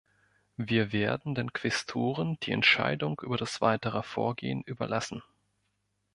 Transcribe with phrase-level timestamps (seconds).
[0.57, 5.21] Wir werden den Quästoren die Entscheidung über das weitere Vorgehen überlassen.